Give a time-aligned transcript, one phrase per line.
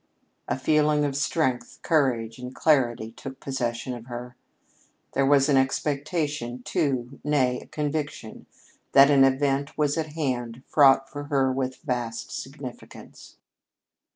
[0.47, 4.35] A feeling of strength, courage, and clarity took possession of her.
[5.13, 8.47] There was an expectation, too, nay, the conviction,
[8.93, 13.35] that an event was at hand fraught for her with vast significance.